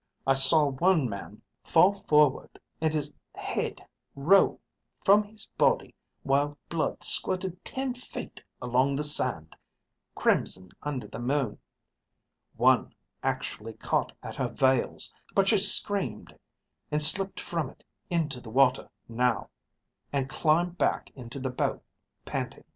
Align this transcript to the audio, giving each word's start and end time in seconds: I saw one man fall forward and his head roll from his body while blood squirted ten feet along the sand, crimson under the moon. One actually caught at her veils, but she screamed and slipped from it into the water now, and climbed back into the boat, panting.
I 0.25 0.33
saw 0.33 0.65
one 0.67 1.07
man 1.07 1.43
fall 1.63 1.93
forward 1.93 2.59
and 2.81 2.91
his 2.91 3.13
head 3.35 3.85
roll 4.15 4.59
from 5.03 5.21
his 5.21 5.45
body 5.59 5.93
while 6.23 6.57
blood 6.69 7.03
squirted 7.03 7.63
ten 7.63 7.93
feet 7.93 8.41
along 8.63 8.95
the 8.95 9.03
sand, 9.03 9.55
crimson 10.15 10.71
under 10.81 11.05
the 11.07 11.19
moon. 11.19 11.59
One 12.57 12.95
actually 13.21 13.73
caught 13.73 14.11
at 14.23 14.37
her 14.37 14.47
veils, 14.49 15.13
but 15.35 15.47
she 15.49 15.59
screamed 15.59 16.35
and 16.89 16.99
slipped 16.99 17.39
from 17.39 17.69
it 17.69 17.83
into 18.09 18.41
the 18.41 18.49
water 18.49 18.89
now, 19.07 19.51
and 20.11 20.27
climbed 20.27 20.79
back 20.79 21.11
into 21.11 21.39
the 21.39 21.51
boat, 21.51 21.83
panting. 22.25 22.63